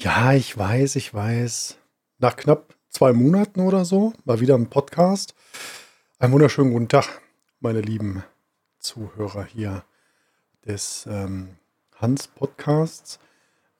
[0.00, 1.76] Ja, ich weiß, ich weiß.
[2.20, 5.34] Nach knapp zwei Monaten oder so, mal wieder ein Podcast.
[6.20, 7.20] Einen wunderschönen guten Tag,
[7.58, 8.22] meine lieben
[8.78, 9.82] Zuhörer hier
[10.64, 11.56] des ähm,
[11.96, 13.18] Hans Podcasts.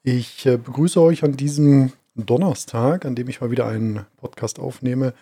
[0.03, 5.13] Ich äh, begrüße euch an diesem Donnerstag, an dem ich mal wieder einen Podcast aufnehme.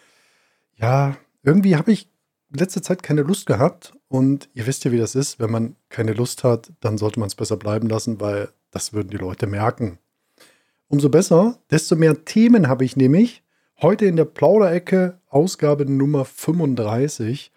[0.78, 2.10] Ja, irgendwie habe ich
[2.50, 5.40] letzte Zeit keine Lust gehabt und ihr wisst ja, wie das ist.
[5.40, 9.10] Wenn man keine Lust hat, dann sollte man es besser bleiben lassen, weil das würden
[9.10, 10.00] die Leute merken.
[10.90, 13.44] Umso besser, desto mehr Themen habe ich nämlich.
[13.82, 17.52] Heute in der Plauderecke Ausgabe Nummer 35.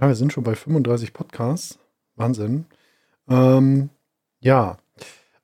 [0.00, 1.78] Ja, wir sind schon bei 35 Podcasts.
[2.16, 2.66] Wahnsinn.
[3.28, 3.90] Ähm,
[4.40, 4.78] ja,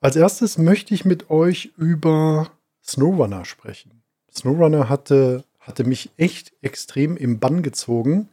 [0.00, 2.50] als erstes möchte ich mit euch über
[2.82, 4.02] Snowrunner sprechen.
[4.34, 8.28] Snowrunner hatte, hatte mich echt extrem im Bann gezogen.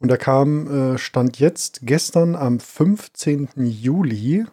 [0.00, 3.48] Und da kam, äh, stand jetzt gestern am 15.
[3.56, 4.44] Juli,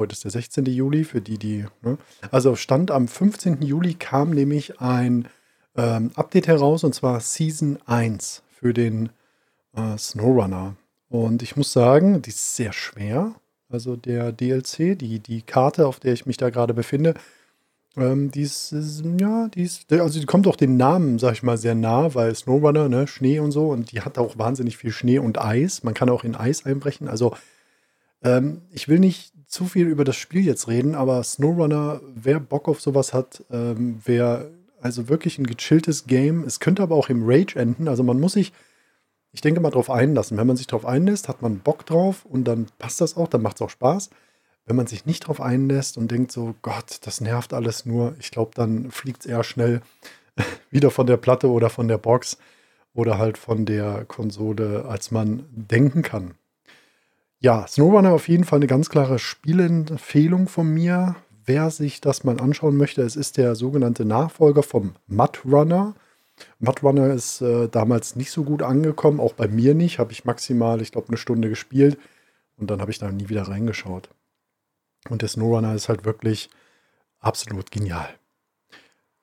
[0.00, 0.64] Heute ist der 16.
[0.64, 1.66] Juli, für die, die.
[1.82, 1.98] Ne?
[2.30, 3.60] Also Stand am 15.
[3.60, 5.28] Juli kam nämlich ein
[5.76, 9.10] ähm, Update heraus und zwar Season 1 für den
[9.76, 10.74] äh, Snowrunner.
[11.10, 13.34] Und ich muss sagen, die ist sehr schwer.
[13.68, 17.12] Also der DLC, die, die Karte, auf der ich mich da gerade befinde,
[17.94, 18.74] ähm, die ist,
[19.20, 22.34] ja, die ist, also die kommt auch den Namen, sag ich mal, sehr nah, weil
[22.34, 25.82] Snowrunner, ne, Schnee und so, und die hat auch wahnsinnig viel Schnee und Eis.
[25.82, 27.06] Man kann auch in Eis einbrechen.
[27.06, 27.36] Also
[28.22, 32.68] ähm, ich will nicht zu viel über das Spiel jetzt reden, aber Snowrunner, wer Bock
[32.68, 34.48] auf sowas hat, ähm, wer
[34.80, 38.34] also wirklich ein gechilltes Game, es könnte aber auch im Rage enden, also man muss
[38.34, 38.52] sich,
[39.32, 40.38] ich denke mal, darauf einlassen.
[40.38, 43.42] Wenn man sich darauf einlässt, hat man Bock drauf und dann passt das auch, dann
[43.42, 44.10] macht es auch Spaß.
[44.66, 48.30] Wenn man sich nicht darauf einlässt und denkt so, Gott, das nervt alles nur, ich
[48.30, 49.82] glaube, dann fliegt es eher schnell
[50.70, 52.38] wieder von der Platte oder von der Box
[52.94, 56.34] oder halt von der Konsole, als man denken kann.
[57.42, 61.16] Ja, Snowrunner auf jeden Fall eine ganz klare Spielempfehlung von mir.
[61.46, 65.94] Wer sich das mal anschauen möchte, es ist der sogenannte Nachfolger vom Mud Runner.
[66.58, 69.98] Mud Runner ist äh, damals nicht so gut angekommen, auch bei mir nicht.
[69.98, 71.98] Habe ich maximal, ich glaube, eine Stunde gespielt
[72.58, 74.10] und dann habe ich da nie wieder reingeschaut.
[75.08, 76.50] Und der Snowrunner ist halt wirklich
[77.20, 78.10] absolut genial.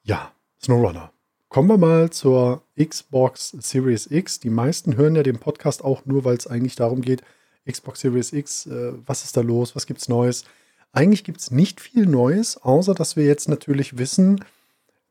[0.02, 1.12] Ja, Snowrunner.
[1.50, 4.40] Kommen wir mal zur Xbox Series X.
[4.40, 7.22] Die meisten hören ja den Podcast auch nur, weil es eigentlich darum geht,
[7.68, 10.46] Xbox Series X, äh, was ist da los, was gibt's Neues?
[10.92, 14.44] Eigentlich gibt es nicht viel Neues, außer dass wir jetzt natürlich wissen,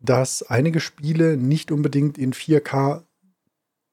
[0.00, 3.02] dass einige Spiele nicht unbedingt in 4K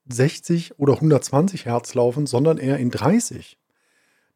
[0.10, 3.58] 60 oder 120 Hertz laufen, sondern eher in 30.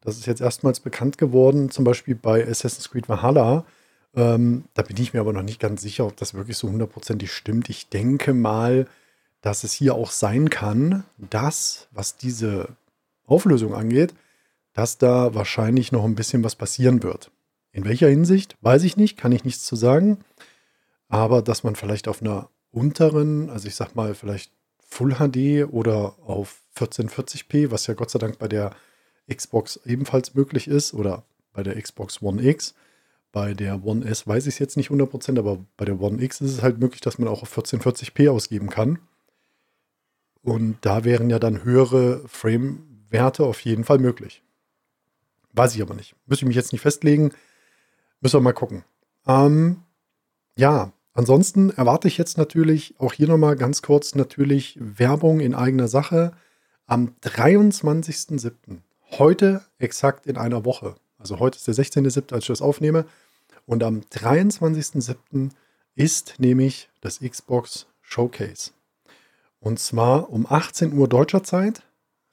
[0.00, 3.64] Das ist jetzt erstmals bekannt geworden, zum Beispiel bei Assassin's Creed Valhalla.
[4.14, 7.32] Ähm, da bin ich mir aber noch nicht ganz sicher, ob das wirklich so hundertprozentig
[7.32, 7.68] stimmt.
[7.68, 8.86] Ich denke mal,
[9.42, 12.68] dass es hier auch sein kann, dass, was diese
[13.28, 14.14] Auflösung angeht,
[14.72, 17.30] dass da wahrscheinlich noch ein bisschen was passieren wird.
[17.72, 20.18] In welcher Hinsicht, weiß ich nicht, kann ich nichts zu sagen.
[21.08, 26.16] Aber dass man vielleicht auf einer unteren, also ich sag mal vielleicht Full HD oder
[26.24, 28.72] auf 1440p, was ja Gott sei Dank bei der
[29.32, 32.74] Xbox ebenfalls möglich ist, oder bei der Xbox One X.
[33.32, 36.40] Bei der One S weiß ich es jetzt nicht 100%, aber bei der One X
[36.40, 39.00] ist es halt möglich, dass man auch auf 1440p ausgeben kann.
[40.42, 44.42] Und da wären ja dann höhere Frame Werte auf jeden Fall möglich.
[45.52, 46.14] Weiß ich aber nicht.
[46.26, 47.32] Müsste ich mich jetzt nicht festlegen.
[48.20, 48.84] Müssen wir mal gucken.
[49.26, 49.82] Ähm,
[50.56, 55.88] ja, ansonsten erwarte ich jetzt natürlich auch hier nochmal ganz kurz natürlich Werbung in eigener
[55.88, 56.32] Sache
[56.86, 58.78] am 23.07.
[59.12, 60.96] Heute exakt in einer Woche.
[61.18, 63.04] Also heute ist der 16.07., als ich das aufnehme.
[63.66, 65.50] Und am 23.07.
[65.94, 68.70] ist nämlich das Xbox Showcase.
[69.60, 71.82] Und zwar um 18 Uhr deutscher Zeit,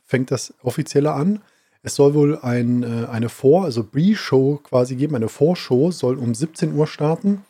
[0.06, 1.42] fängt das offizielle an.
[1.84, 5.16] Es soll wohl ein, äh, eine Vor-, also Pre-Show quasi geben.
[5.16, 7.44] Eine Vorshow soll um 17 Uhr starten.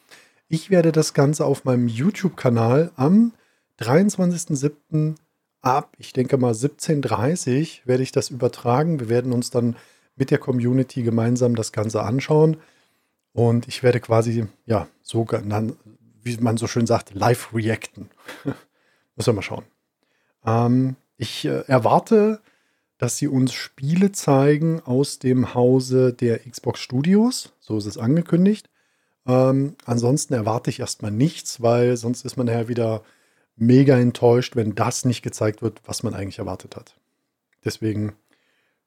[0.48, 3.34] Ich werde das Ganze auf meinem YouTube-Kanal am
[3.80, 5.16] 23.07.
[5.62, 9.00] ab, ich denke mal 17.30 Uhr, werde ich das übertragen.
[9.00, 9.76] Wir werden uns dann
[10.16, 12.58] mit der Community gemeinsam das Ganze anschauen.
[13.34, 15.28] Und ich werde quasi, ja, so,
[16.24, 18.10] wie man so schön sagt, live reacten.
[19.16, 19.66] Müssen wir mal schauen.
[20.46, 22.40] Ähm, ich äh, erwarte,
[23.06, 27.54] dass sie uns Spiele zeigen aus dem Hause der Xbox Studios.
[27.60, 28.68] So ist es angekündigt.
[29.28, 33.04] Ähm, ansonsten erwarte ich erstmal nichts, weil sonst ist man ja wieder
[33.58, 36.96] mega enttäuscht, wenn das nicht gezeigt wird, was man eigentlich erwartet hat.
[37.64, 38.14] Deswegen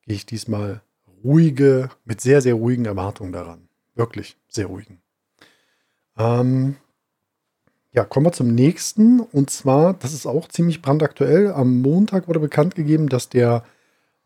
[0.03, 0.83] gehe ich diesmal
[1.23, 3.69] ruhige, mit sehr, sehr ruhigen Erwartungen daran.
[3.95, 5.01] Wirklich sehr ruhigen.
[6.19, 6.75] Ähm,
[7.93, 9.21] ja, kommen wir zum nächsten.
[9.21, 11.53] Und zwar, das ist auch ziemlich brandaktuell.
[11.53, 13.63] Am Montag wurde bekannt gegeben, dass der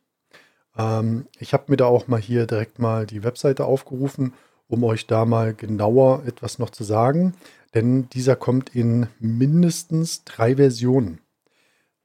[0.76, 4.32] Ähm, ich habe mir da auch mal hier direkt mal die Webseite aufgerufen,
[4.68, 7.34] um euch da mal genauer etwas noch zu sagen.
[7.74, 11.18] Denn dieser kommt in mindestens drei Versionen.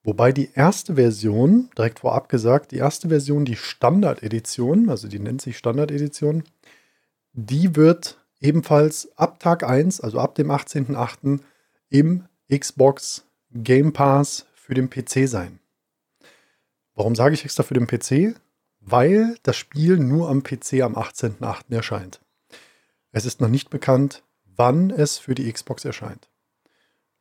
[0.03, 5.41] Wobei die erste Version, direkt vorab gesagt, die erste Version, die Standard-Edition, also die nennt
[5.41, 6.43] sich Standard-Edition,
[7.31, 11.39] die wird ebenfalls ab Tag 1, also ab dem 18.08.
[11.89, 15.59] im Xbox Game Pass für den PC sein.
[16.95, 18.35] Warum sage ich extra für den PC?
[18.81, 21.73] Weil das Spiel nur am PC am 18.08.
[21.73, 22.19] erscheint.
[23.11, 26.29] Es ist noch nicht bekannt, wann es für die Xbox erscheint.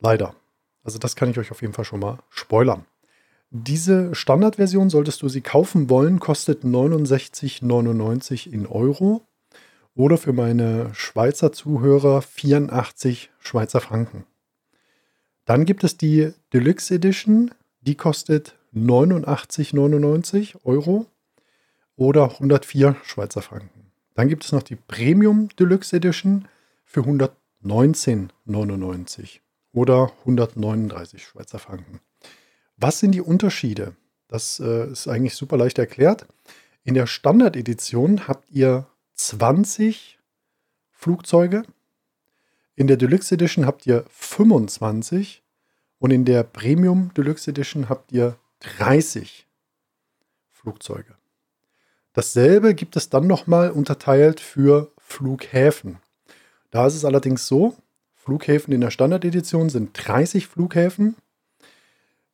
[0.01, 0.35] Leider.
[0.85, 2.87] Also das kann ich euch auf jeden Fall schon mal spoilern.
[3.51, 9.23] Diese Standardversion, solltest du sie kaufen wollen, kostet 69,99 in Euro
[9.95, 14.25] oder für meine Schweizer Zuhörer 84 Schweizer Franken.
[15.45, 17.51] Dann gibt es die Deluxe Edition,
[17.83, 21.05] die kostet 89,99 Euro
[21.97, 23.93] oder 104 Schweizer Franken.
[24.15, 26.47] Dann gibt es noch die Premium Deluxe Edition
[26.85, 29.42] für 119,99
[29.73, 32.01] oder 139 Schweizer Franken.
[32.77, 33.97] Was sind die Unterschiede?
[34.29, 36.27] Das äh, ist eigentlich super leicht erklärt.
[36.85, 40.19] In der Standard-Edition habt ihr 20
[40.91, 41.63] Flugzeuge.
[42.75, 45.43] In der Deluxe Edition habt ihr 25
[45.99, 49.47] und in der Premium Deluxe Edition habt ihr 30
[50.51, 51.15] Flugzeuge.
[52.13, 55.99] Dasselbe gibt es dann nochmal unterteilt für Flughäfen.
[56.71, 57.77] Da ist es allerdings so,
[58.25, 61.17] Flughäfen in der Standard-Edition sind 30 Flughäfen.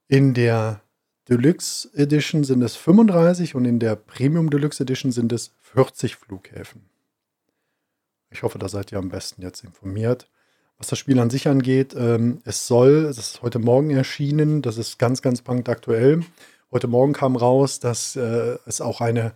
[0.07, 0.83] In der
[1.31, 6.83] Deluxe Edition sind es 35 und in der Premium Deluxe Edition sind es 40 Flughäfen.
[8.31, 10.29] Ich hoffe, da seid ihr am besten jetzt informiert.
[10.77, 14.77] Was das Spiel an sich angeht, ähm, es soll, es ist heute Morgen erschienen, das
[14.77, 16.23] ist ganz, ganz brandaktuell.
[16.71, 19.33] Heute Morgen kam raus, dass äh, es auch eine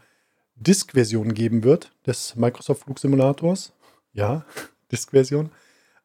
[0.57, 3.73] Disk-Version geben wird des Microsoft Flugsimulators.
[4.13, 4.45] Ja,
[4.93, 5.51] Disk-Version,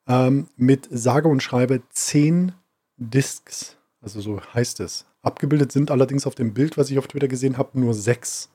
[0.08, 2.54] ähm, mit sage und schreibe 10
[2.98, 3.78] Disks.
[4.02, 5.06] Also so heißt es.
[5.22, 8.50] Abgebildet sind allerdings auf dem Bild, was ich auf Twitter gesehen habe, nur sechs.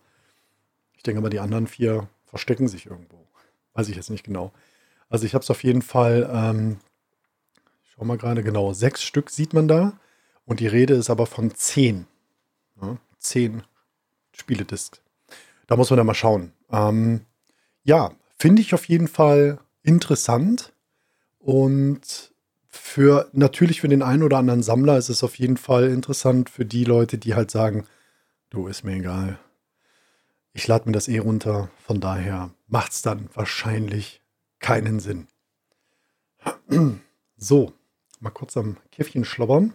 [0.96, 3.19] Ich denke mal, die anderen vier verstecken sich irgendwo.
[3.75, 4.52] Weiß ich jetzt nicht genau.
[5.08, 6.78] Also ich habe es auf jeden Fall, ähm,
[7.84, 9.93] ich schau mal gerade genau, sechs Stück sieht man da.
[10.46, 12.06] Und die Rede ist aber von zehn.
[12.81, 13.62] Ja, zehn
[14.32, 15.00] Spieledisks.
[15.66, 16.52] Da muss man dann mal schauen.
[16.70, 17.26] Ähm,
[17.84, 20.72] ja, finde ich auf jeden Fall interessant
[21.42, 22.32] und
[22.68, 26.64] für natürlich für den einen oder anderen Sammler ist es auf jeden Fall interessant für
[26.64, 27.86] die Leute, die halt sagen,
[28.50, 29.38] du ist mir egal.
[30.52, 34.22] Ich lade mir das eh runter, von daher macht es dann wahrscheinlich
[34.60, 35.28] keinen Sinn.
[37.36, 37.72] So,
[38.20, 39.74] mal kurz am Käffchen schlobbern.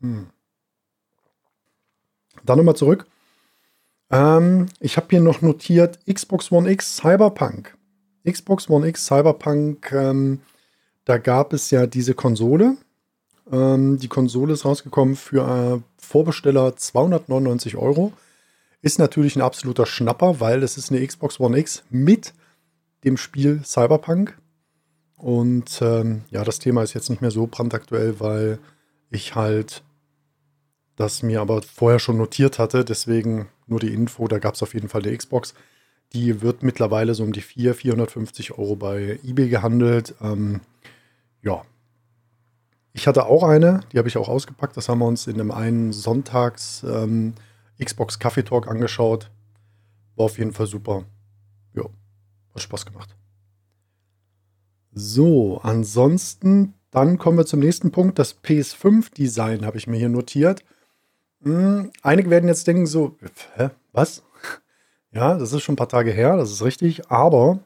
[0.00, 0.30] Hm.
[2.44, 3.06] Dann nochmal zurück
[4.10, 7.76] ähm, ich habe hier noch notiert Xbox One X Cyberpunk.
[8.26, 10.40] Xbox One X Cyberpunk, ähm,
[11.04, 12.76] da gab es ja diese Konsole.
[13.50, 18.12] Ähm, die Konsole ist rausgekommen für äh, Vorbesteller 299 Euro.
[18.82, 22.32] Ist natürlich ein absoluter Schnapper, weil es ist eine Xbox One X mit
[23.04, 24.36] dem Spiel Cyberpunk.
[25.16, 28.58] Und ähm, ja, das Thema ist jetzt nicht mehr so brandaktuell, weil
[29.10, 29.82] ich halt
[30.98, 32.84] das mir aber vorher schon notiert hatte.
[32.84, 35.54] Deswegen nur die Info, da gab es auf jeden Fall die Xbox.
[36.12, 40.16] Die wird mittlerweile so um die 4, 450 Euro bei eBay gehandelt.
[40.20, 40.60] Ähm,
[41.42, 41.62] ja.
[42.94, 44.76] Ich hatte auch eine, die habe ich auch ausgepackt.
[44.76, 47.34] Das haben wir uns in einem einen Sonntags ähm,
[47.82, 49.30] Xbox Kaffee Talk angeschaut.
[50.16, 51.04] War auf jeden Fall super.
[51.74, 51.84] Ja,
[52.54, 53.14] hat Spaß gemacht.
[54.90, 58.18] So, ansonsten, dann kommen wir zum nächsten Punkt.
[58.18, 60.64] Das PS5-Design habe ich mir hier notiert.
[61.42, 63.16] Hm, einige werden jetzt denken so,
[63.56, 64.22] hä, was?
[65.12, 67.60] Ja, das ist schon ein paar Tage her, das ist richtig, aber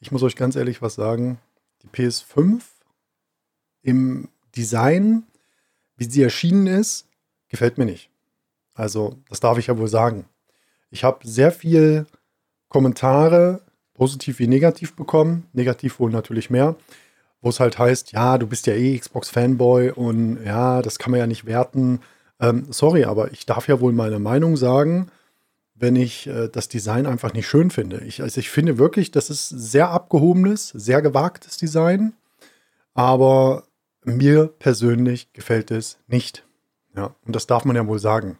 [0.00, 1.38] ich muss euch ganz ehrlich was sagen,
[1.82, 2.60] die PS5
[3.82, 5.24] im Design,
[5.96, 7.06] wie sie erschienen ist,
[7.48, 8.10] gefällt mir nicht.
[8.74, 10.26] Also, das darf ich ja wohl sagen.
[10.90, 12.06] Ich habe sehr viel
[12.68, 13.60] Kommentare,
[13.94, 16.74] positiv wie negativ bekommen, negativ wohl natürlich mehr,
[17.40, 21.20] wo es halt heißt, ja, du bist ja eh Xbox-Fanboy und ja, das kann man
[21.20, 22.00] ja nicht werten
[22.40, 25.10] ähm, sorry, aber ich darf ja wohl meine Meinung sagen,
[25.74, 27.98] wenn ich äh, das Design einfach nicht schön finde.
[28.04, 32.14] Ich, also ich finde wirklich, das ist sehr abgehobenes, sehr gewagtes Design,
[32.94, 33.64] aber
[34.04, 36.44] mir persönlich gefällt es nicht.
[36.96, 38.38] Ja, und das darf man ja wohl sagen.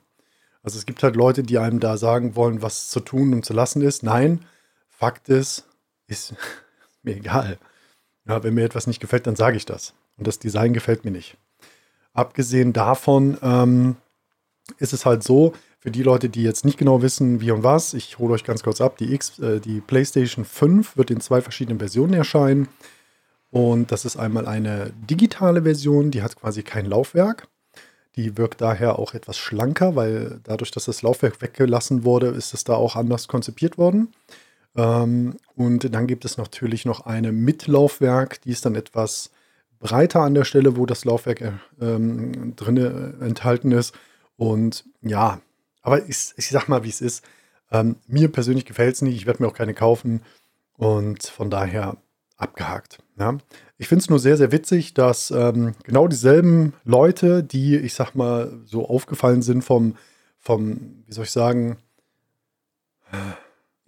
[0.63, 3.53] Also es gibt halt Leute, die einem da sagen wollen, was zu tun und zu
[3.53, 4.03] lassen ist.
[4.03, 4.45] Nein,
[4.89, 5.67] Fakt ist,
[6.07, 6.35] ist
[7.03, 7.59] mir egal.
[8.27, 9.93] Ja, wenn mir etwas nicht gefällt, dann sage ich das.
[10.17, 11.37] Und das Design gefällt mir nicht.
[12.14, 13.97] Abgesehen davon ähm,
[14.78, 15.52] ist es halt so,
[15.85, 18.62] für die Leute, die jetzt nicht genau wissen, wie und was, ich hole euch ganz
[18.62, 22.68] kurz ab, die, X, äh, die PlayStation 5 wird in zwei verschiedenen Versionen erscheinen.
[23.50, 27.49] Und das ist einmal eine digitale Version, die hat quasi kein Laufwerk.
[28.16, 32.64] Die wirkt daher auch etwas schlanker, weil dadurch, dass das Laufwerk weggelassen wurde, ist es
[32.64, 34.09] da auch anders konzipiert worden.
[34.76, 39.30] Ähm, und dann gibt es natürlich noch eine mit Laufwerk, die ist dann etwas
[39.85, 43.95] breiter an der Stelle, wo das Laufwerk äh, ähm, drin äh, enthalten ist.
[44.37, 45.41] Und ja,
[45.83, 47.23] aber ich, ich sag mal, wie es ist.
[47.71, 50.23] Ähm, mir persönlich gefällt es nicht, ich werde mir auch keine kaufen.
[50.79, 51.99] Und von daher
[52.38, 52.99] abgehakt.
[53.19, 53.37] Ja.
[53.76, 58.14] Ich finde es nur sehr, sehr witzig, dass ähm, genau dieselben Leute, die, ich sag
[58.14, 59.97] mal, so aufgefallen sind vom,
[60.38, 61.76] vom, wie soll ich sagen,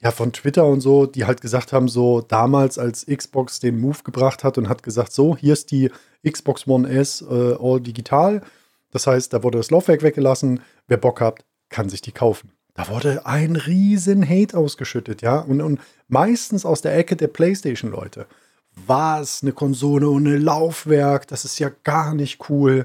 [0.03, 3.99] ja, von Twitter und so, die halt gesagt haben, so damals, als Xbox den Move
[4.05, 5.91] gebracht hat und hat gesagt, so, hier ist die
[6.29, 8.43] Xbox One S äh, all digital.
[8.91, 10.61] Das heißt, da wurde das Laufwerk weggelassen.
[10.87, 12.53] Wer Bock hat, kann sich die kaufen.
[12.75, 15.39] Da wurde ein riesen Hate ausgeschüttet, ja.
[15.39, 18.27] Und, und meistens aus der Ecke der PlayStation-Leute.
[18.87, 19.43] Was?
[19.43, 21.27] Eine Konsole ohne Laufwerk?
[21.29, 22.85] Das ist ja gar nicht cool.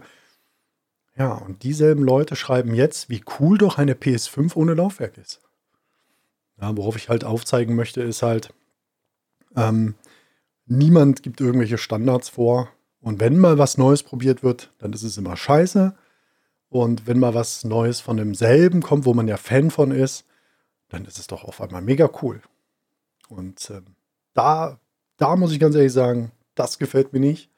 [1.17, 5.41] Ja, und dieselben Leute schreiben jetzt, wie cool doch eine PS5 ohne Laufwerk ist.
[6.61, 8.53] Ja, worauf ich halt aufzeigen möchte, ist halt,
[9.55, 9.95] ähm,
[10.67, 12.69] niemand gibt irgendwelche Standards vor.
[13.01, 15.95] Und wenn mal was Neues probiert wird, dann ist es immer scheiße.
[16.69, 20.25] Und wenn mal was Neues von demselben kommt, wo man ja Fan von ist,
[20.89, 22.41] dann ist es doch auf einmal mega cool.
[23.27, 23.95] Und ähm,
[24.33, 24.79] da,
[25.17, 27.49] da muss ich ganz ehrlich sagen, das gefällt mir nicht.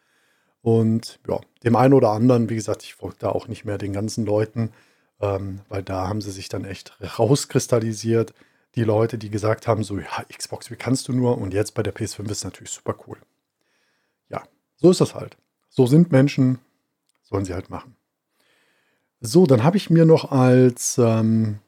[0.61, 3.91] Und ja, dem einen oder anderen, wie gesagt, ich folge da auch nicht mehr den
[3.91, 4.71] ganzen Leuten,
[5.19, 8.33] ähm, weil da haben sie sich dann echt rauskristallisiert.
[8.75, 11.37] Die Leute, die gesagt haben, so, ja, Xbox, wie kannst du nur?
[11.37, 13.17] Und jetzt bei der PS5 ist natürlich super cool.
[14.29, 14.43] Ja,
[14.77, 15.37] so ist das halt.
[15.69, 16.59] So sind Menschen,
[17.23, 17.95] sollen sie halt machen.
[19.21, 21.59] So, dann habe ich mir noch als ähm,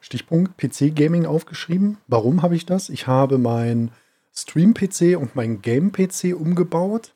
[0.00, 1.98] Stichpunkt PC-Gaming aufgeschrieben.
[2.06, 2.88] Warum habe ich das?
[2.88, 3.90] Ich habe mein
[4.34, 7.14] Stream-PC und mein Game-PC umgebaut.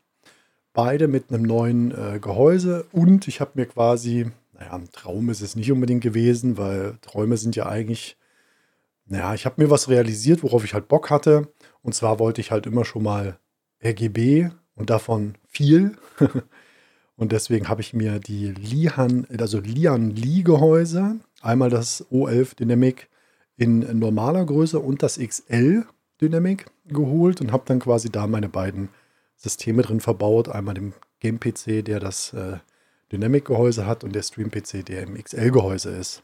[0.73, 2.87] Beide mit einem neuen äh, Gehäuse.
[2.93, 7.37] Und ich habe mir quasi, naja, ein Traum ist es nicht unbedingt gewesen, weil Träume
[7.37, 8.17] sind ja eigentlich,
[9.11, 11.49] naja, ich habe mir was realisiert, worauf ich halt Bock hatte.
[11.83, 13.39] Und zwar wollte ich halt immer schon mal
[13.85, 15.97] RGB und davon viel.
[17.17, 23.11] Und deswegen habe ich mir die Lihan, also Lian Li Gehäuse, einmal das O11 Dynamic
[23.59, 25.85] in normaler Größe und das XL
[26.19, 28.89] Dynamic geholt und habe dann quasi da meine beiden
[29.37, 30.49] Systeme drin verbaut.
[30.49, 32.57] Einmal dem Game-PC, der das äh,
[33.13, 36.23] Dynamic-Gehäuse hat und der Stream-PC, der im XL-Gehäuse ist.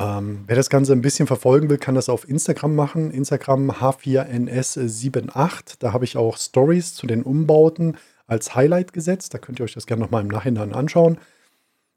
[0.00, 3.10] Ähm, wer das Ganze ein bisschen verfolgen will, kann das auf Instagram machen.
[3.10, 5.76] Instagram H4NS78.
[5.78, 9.34] Da habe ich auch Stories zu den Umbauten als Highlight gesetzt.
[9.34, 11.18] Da könnt ihr euch das gerne nochmal im Nachhinein anschauen.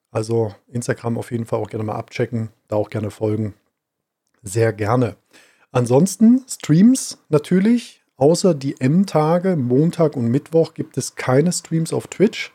[0.10, 3.54] Also Instagram auf jeden Fall auch gerne mal abchecken, da auch gerne folgen.
[4.42, 5.16] Sehr gerne.
[5.72, 8.00] Ansonsten Streams natürlich.
[8.18, 12.52] Außer die M-Tage, Montag und Mittwoch, gibt es keine Streams auf Twitch.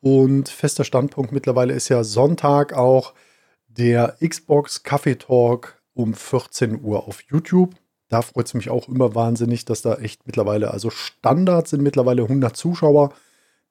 [0.00, 3.12] Und fester Standpunkt mittlerweile ist ja Sonntag auch
[3.78, 7.74] der Xbox Kaffee Talk um 14 Uhr auf YouTube
[8.08, 12.22] da freut es mich auch immer wahnsinnig, dass da echt mittlerweile, also Standard sind mittlerweile
[12.22, 13.12] 100 Zuschauer,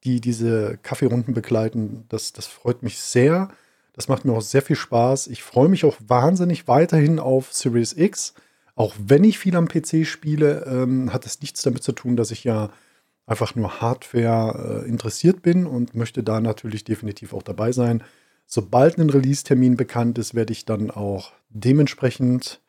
[0.03, 2.05] die diese Kaffeerunden begleiten.
[2.09, 3.49] Das, das freut mich sehr.
[3.93, 5.27] Das macht mir auch sehr viel Spaß.
[5.27, 8.35] Ich freue mich auch wahnsinnig weiterhin auf Series X.
[8.75, 12.29] Auch wenn ich viel am PC spiele, ähm, hat das nichts damit zu tun, dass
[12.29, 12.69] ich ja
[13.25, 18.03] einfach nur Hardware äh, interessiert bin und möchte da natürlich definitiv auch dabei sein.
[18.49, 22.61] Sobald ein Release-Termin bekannt ist, werde ich dann auch dementsprechend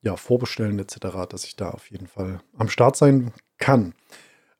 [0.00, 3.92] ja, vorbestellen etc., dass ich da auf jeden Fall am Start sein kann.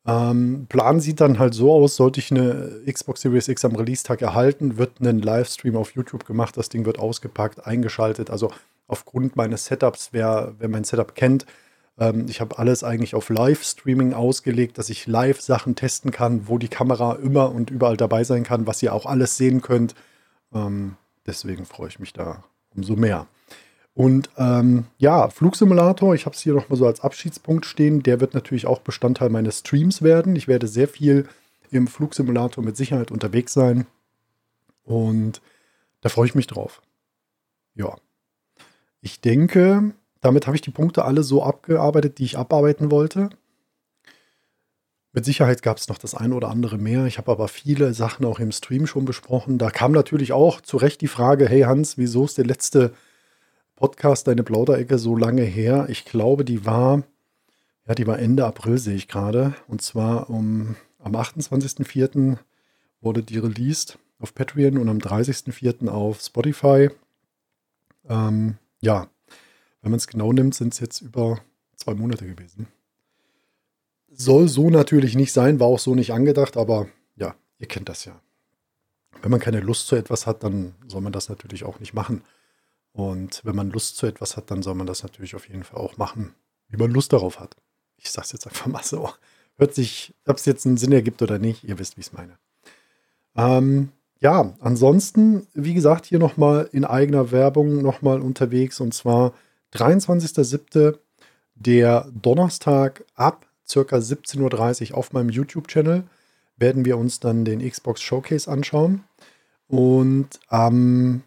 [0.05, 4.23] Ähm, Plan sieht dann halt so aus, sollte ich eine Xbox Series X am Release-Tag
[4.23, 8.31] erhalten, wird ein Livestream auf YouTube gemacht, das Ding wird ausgepackt, eingeschaltet.
[8.31, 8.51] Also
[8.89, 11.47] aufgrund meines Setups, wer, wer mein Setup kennt,
[11.99, 16.59] ähm, ich habe alles eigentlich auf Live-Streaming ausgelegt, dass ich live Sachen testen kann, wo
[16.59, 19.95] die Kamera immer und überall dabei sein kann, was ihr auch alles sehen könnt.
[20.53, 23.27] Ähm, deswegen freue ich mich da umso mehr.
[23.95, 28.35] Und ähm, ja, Flugsimulator, ich habe es hier nochmal so als Abschiedspunkt stehen, der wird
[28.35, 30.37] natürlich auch Bestandteil meines Streams werden.
[30.37, 31.27] Ich werde sehr viel
[31.71, 33.87] im Flugsimulator mit Sicherheit unterwegs sein.
[34.85, 35.41] Und
[36.03, 36.83] da freue ich mich drauf.
[37.75, 37.97] Ja.
[39.01, 43.31] Ich denke, damit habe ich die Punkte alle so abgearbeitet, die ich abarbeiten wollte.
[45.17, 47.07] Mit Sicherheit gab es noch das eine oder andere mehr.
[47.07, 49.57] Ich habe aber viele Sachen auch im Stream schon besprochen.
[49.57, 52.93] Da kam natürlich auch zu Recht die Frage: Hey Hans, wieso ist der letzte
[53.77, 55.87] Podcast Deine Plauderecke so lange her.
[55.89, 57.03] Ich glaube, die war,
[57.89, 59.55] ja, die war Ende April, sehe ich gerade.
[59.69, 62.37] Und zwar um, am 28.04.
[63.01, 65.89] wurde die released auf Patreon und am 30.04.
[65.89, 66.91] auf Spotify.
[68.07, 69.07] Ähm, ja,
[69.81, 71.41] wenn man es genau nimmt, sind es jetzt über
[71.75, 72.69] zwei Monate gewesen.
[74.19, 78.05] Soll so natürlich nicht sein, war auch so nicht angedacht, aber ja, ihr kennt das
[78.05, 78.21] ja.
[79.23, 82.23] Wenn man keine Lust zu etwas hat, dann soll man das natürlich auch nicht machen.
[82.93, 85.81] Und wenn man Lust zu etwas hat, dann soll man das natürlich auf jeden Fall
[85.81, 86.35] auch machen,
[86.69, 87.57] wie man Lust darauf hat.
[87.99, 89.11] Ich sage es jetzt einfach mal so.
[89.59, 92.13] Hört sich, ob es jetzt einen Sinn ergibt oder nicht, ihr wisst, wie ich es
[92.13, 92.39] meine.
[93.37, 99.35] Ähm, ja, ansonsten, wie gesagt, hier nochmal in eigener Werbung nochmal unterwegs und zwar
[99.75, 100.99] 23.07.
[101.55, 106.05] der Donnerstag ab circa 17.30 Uhr auf meinem YouTube-Channel
[106.57, 109.05] werden wir uns dann den Xbox Showcase anschauen.
[109.69, 111.23] Und ähm,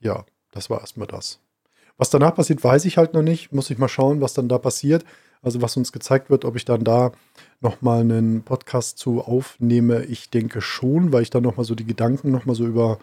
[0.00, 1.40] ja, das war erstmal das.
[1.96, 3.52] Was danach passiert, weiß ich halt noch nicht.
[3.52, 5.04] Muss ich mal schauen, was dann da passiert.
[5.42, 7.12] Also was uns gezeigt wird, ob ich dann da
[7.60, 10.04] nochmal einen Podcast zu aufnehme.
[10.04, 12.98] Ich denke schon, weil ich dann nochmal so die Gedanken nochmal so über,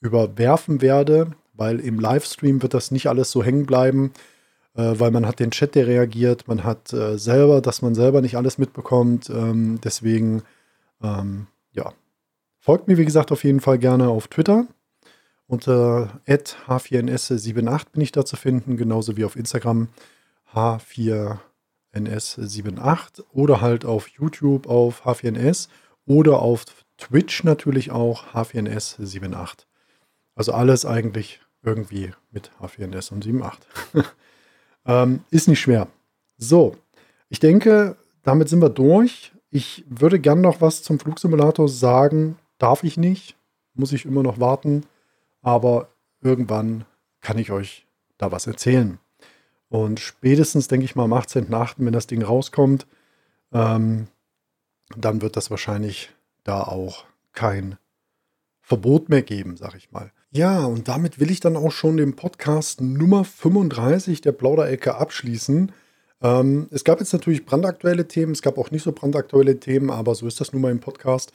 [0.00, 1.32] überwerfen werde.
[1.54, 4.12] Weil im Livestream wird das nicht alles so hängen bleiben
[4.98, 8.36] weil man hat den Chat, der reagiert, man hat äh, selber, dass man selber nicht
[8.36, 9.28] alles mitbekommt.
[9.28, 10.42] Ähm, deswegen,
[11.02, 11.92] ähm, ja,
[12.60, 14.68] folgt mir, wie gesagt, auf jeden Fall gerne auf Twitter.
[15.48, 19.88] Unter h4ns78 bin ich da zu finden, genauso wie auf Instagram
[20.54, 25.68] h4ns78 oder halt auf YouTube auf h4ns
[26.06, 26.64] oder auf
[26.98, 29.64] Twitch natürlich auch h4ns78.
[30.36, 33.66] Also alles eigentlich irgendwie mit h4ns und 78.
[34.88, 35.86] Ähm, ist nicht schwer.
[36.38, 36.76] So,
[37.28, 39.32] ich denke, damit sind wir durch.
[39.50, 42.36] Ich würde gern noch was zum Flugsimulator sagen.
[42.58, 43.36] Darf ich nicht.
[43.74, 44.84] Muss ich immer noch warten.
[45.42, 45.88] Aber
[46.20, 46.84] irgendwann
[47.20, 48.98] kann ich euch da was erzählen.
[49.68, 52.86] Und spätestens, denke ich mal, am 18.8., wenn das Ding rauskommt,
[53.52, 54.08] ähm,
[54.96, 56.10] dann wird das wahrscheinlich
[56.44, 57.76] da auch kein
[58.68, 60.12] Verbot mehr geben, sag ich mal.
[60.30, 65.72] Ja, und damit will ich dann auch schon den Podcast Nummer 35 der Plauderecke abschließen.
[66.20, 70.14] Ähm, es gab jetzt natürlich brandaktuelle Themen, es gab auch nicht so brandaktuelle Themen, aber
[70.14, 71.32] so ist das nun mal im Podcast.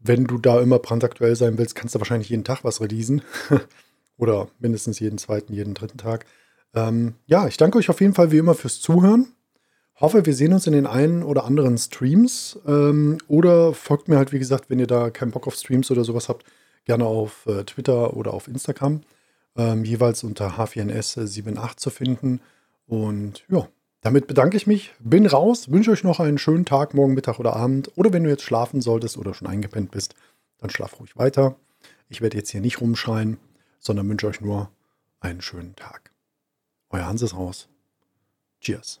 [0.00, 3.22] Wenn du da immer brandaktuell sein willst, kannst du wahrscheinlich jeden Tag was releasen.
[4.16, 6.26] Oder mindestens jeden zweiten, jeden dritten Tag.
[6.74, 9.35] Ähm, ja, ich danke euch auf jeden Fall wie immer fürs Zuhören.
[9.98, 12.58] Hoffe, wir sehen uns in den einen oder anderen Streams.
[12.66, 16.04] Ähm, oder folgt mir halt, wie gesagt, wenn ihr da keinen Bock auf Streams oder
[16.04, 16.44] sowas habt,
[16.84, 19.00] gerne auf äh, Twitter oder auf Instagram,
[19.56, 22.40] ähm, jeweils unter H4NS78 zu finden.
[22.86, 23.68] Und ja,
[24.02, 27.56] damit bedanke ich mich, bin raus, wünsche euch noch einen schönen Tag, morgen, Mittag oder
[27.56, 27.90] Abend.
[27.96, 30.14] Oder wenn du jetzt schlafen solltest oder schon eingepennt bist,
[30.58, 31.56] dann schlaf ruhig weiter.
[32.10, 33.38] Ich werde jetzt hier nicht rumschreien,
[33.80, 34.70] sondern wünsche euch nur
[35.20, 36.12] einen schönen Tag.
[36.90, 37.68] Euer Hans ist raus.
[38.60, 39.00] Cheers.